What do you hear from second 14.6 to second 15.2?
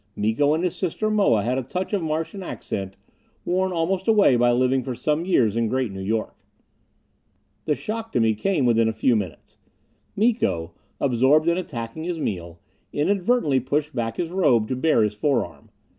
to bare his